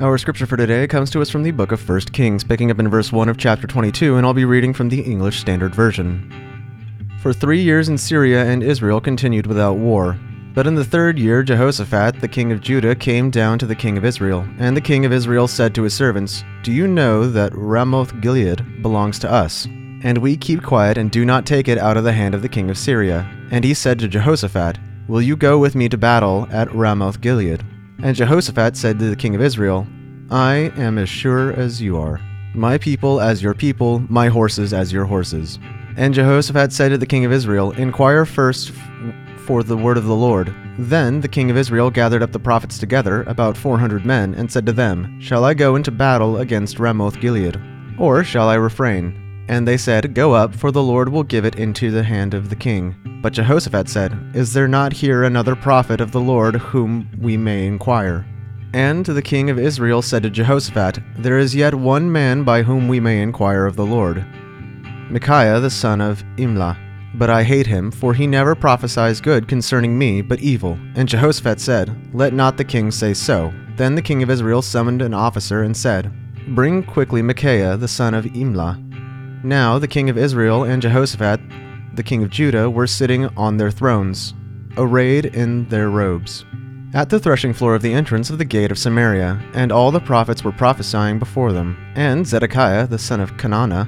[0.00, 2.80] Our scripture for today comes to us from the book of 1 Kings, picking up
[2.80, 6.32] in verse 1 of chapter 22, and I'll be reading from the English Standard Version.
[7.20, 10.18] For three years in Syria and Israel continued without war.
[10.52, 13.96] But in the third year, Jehoshaphat, the king of Judah, came down to the king
[13.96, 14.44] of Israel.
[14.58, 18.82] And the king of Israel said to his servants, Do you know that Ramoth Gilead
[18.82, 19.66] belongs to us?
[20.02, 22.48] And we keep quiet and do not take it out of the hand of the
[22.48, 23.30] king of Syria.
[23.52, 24.76] And he said to Jehoshaphat,
[25.06, 27.64] Will you go with me to battle at Ramoth Gilead?
[28.02, 29.86] And Jehoshaphat said to the king of Israel,
[30.30, 32.20] I am as sure as you are.
[32.54, 35.58] My people as your people, my horses as your horses.
[35.96, 38.72] And Jehoshaphat said to the king of Israel, Inquire first
[39.38, 40.54] for the word of the Lord.
[40.78, 44.50] Then the king of Israel gathered up the prophets together, about four hundred men, and
[44.50, 47.60] said to them, Shall I go into battle against Ramoth Gilead?
[47.98, 49.23] Or shall I refrain?
[49.48, 52.48] And they said, Go up, for the Lord will give it into the hand of
[52.50, 52.96] the king.
[53.22, 57.66] But Jehoshaphat said, Is there not here another prophet of the Lord whom we may
[57.66, 58.26] inquire?
[58.72, 62.88] And the king of Israel said to Jehoshaphat, There is yet one man by whom
[62.88, 64.26] we may inquire of the Lord.
[65.10, 66.76] Micaiah the son of Imlah.
[67.16, 70.76] But I hate him, for he never prophesies good concerning me, but evil.
[70.96, 73.52] And Jehoshaphat said, Let not the king say so.
[73.76, 76.12] Then the king of Israel summoned an officer and said,
[76.48, 78.83] Bring quickly Micaiah the son of Imlah.
[79.44, 81.38] Now the king of Israel and Jehoshaphat,
[81.92, 84.32] the king of Judah, were sitting on their thrones,
[84.78, 86.46] arrayed in their robes,
[86.94, 90.00] at the threshing floor of the entrance of the gate of Samaria, and all the
[90.00, 91.76] prophets were prophesying before them.
[91.94, 93.86] And Zedekiah the son of Chenaanah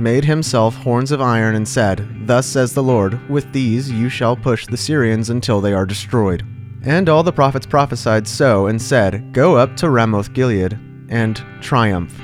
[0.00, 4.34] made himself horns of iron and said, Thus says the Lord, With these you shall
[4.34, 6.44] push the Syrians until they are destroyed.
[6.82, 10.76] And all the prophets prophesied so and said, Go up to Ramoth Gilead
[11.08, 12.20] and triumph.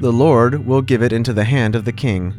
[0.00, 2.32] The Lord will give it into the hand of the king.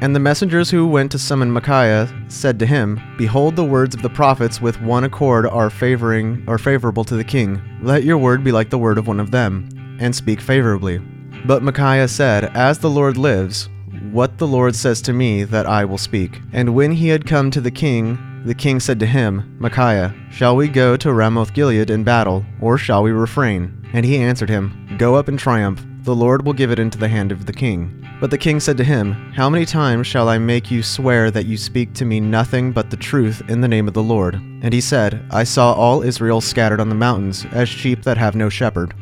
[0.00, 4.00] And the messengers who went to summon Micaiah said to him, Behold, the words of
[4.00, 7.60] the prophets with one accord are favoring are favorable to the king.
[7.82, 9.68] Let your word be like the word of one of them,
[10.00, 10.98] and speak favorably.
[11.44, 13.68] But Micaiah said, As the Lord lives,
[14.10, 16.40] what the Lord says to me, that I will speak.
[16.54, 20.56] And when he had come to the king, the king said to him, Micaiah, shall
[20.56, 23.86] we go to Ramoth Gilead in battle, or shall we refrain?
[23.92, 25.84] And he answered him, Go up and triumph.
[26.04, 28.06] The Lord will give it into the hand of the king.
[28.20, 31.46] But the king said to him, How many times shall I make you swear that
[31.46, 34.34] you speak to me nothing but the truth in the name of the Lord?
[34.34, 38.34] And he said, I saw all Israel scattered on the mountains, as sheep that have
[38.34, 38.92] no shepherd.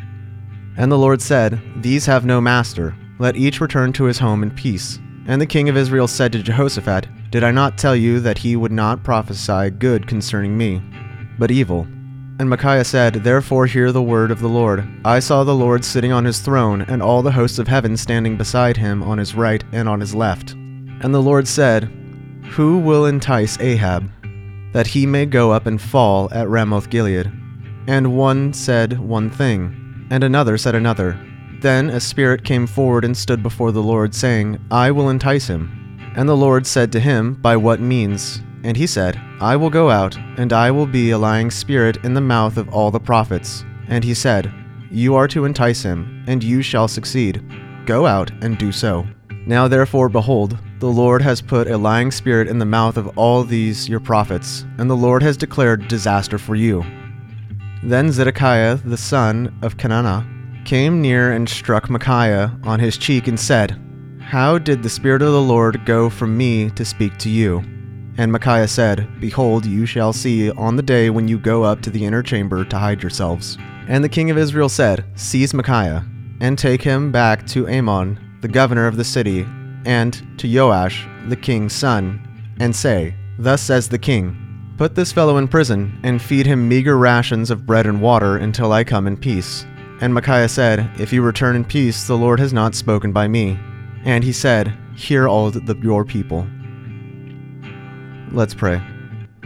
[0.77, 2.95] And the Lord said, These have no master.
[3.19, 5.01] Let each return to his home in peace.
[5.27, 8.55] And the king of Israel said to Jehoshaphat, Did I not tell you that he
[8.55, 10.81] would not prophesy good concerning me,
[11.37, 11.89] but evil?
[12.39, 14.89] And Micaiah said, Therefore hear the word of the Lord.
[15.05, 18.37] I saw the Lord sitting on his throne, and all the hosts of heaven standing
[18.37, 20.53] beside him on his right and on his left.
[20.53, 21.85] And the Lord said,
[22.53, 24.11] Who will entice Ahab,
[24.73, 27.31] that he may go up and fall at Ramoth Gilead?
[27.87, 31.19] And one said one thing, and another said another.
[31.61, 35.79] Then a spirit came forward and stood before the Lord, saying, I will entice him.
[36.17, 38.43] And the Lord said to him, By what means?
[38.65, 42.15] And he said, I will go out, and I will be a lying spirit in
[42.15, 43.65] the mouth of all the prophets.
[43.89, 44.55] And he said,
[44.89, 47.43] You are to entice him, and you shall succeed.
[47.85, 49.05] Go out and do so.
[49.45, 53.43] Now therefore, behold, the Lord has put a lying spirit in the mouth of all
[53.43, 56.85] these your prophets, and the Lord has declared disaster for you.
[57.83, 63.41] Then Zedekiah the son of Chenaanah came near and struck Micaiah on his cheek and
[63.41, 63.77] said,
[64.21, 67.65] How did the Spirit of the Lord go from me to speak to you?
[68.19, 71.91] And Micaiah said, Behold, you shall see on the day when you go up to
[71.91, 73.57] the inner chamber to hide yourselves.
[73.89, 76.05] And the king of Israel said, Seize Micaiah,
[76.41, 79.47] and take him back to Amon, the governor of the city,
[79.85, 82.21] and to Joash, the king's son,
[82.61, 84.37] and say, Thus says the king,
[84.77, 88.73] Put this fellow in prison, and feed him meager rations of bread and water until
[88.73, 89.65] I come in peace.
[90.01, 93.59] And Micaiah said, If you return in peace, the Lord has not spoken by me.
[94.05, 96.47] And he said, Hear all the, your people.
[98.33, 98.81] Let's pray.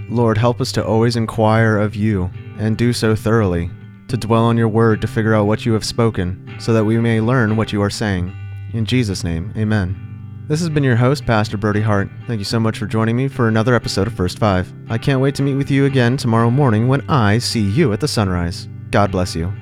[0.08, 3.68] Lord, help us to always inquire of you, and do so thoroughly,
[4.06, 6.96] to dwell on your word to figure out what you have spoken, so that we
[6.98, 8.32] may learn what you are saying.
[8.72, 10.44] In Jesus' name, amen.
[10.46, 12.08] This has been your host, Pastor Brody Hart.
[12.28, 14.72] Thank you so much for joining me for another episode of First Five.
[14.88, 17.98] I can't wait to meet with you again tomorrow morning when I see you at
[17.98, 18.68] the sunrise.
[18.92, 19.52] God bless you.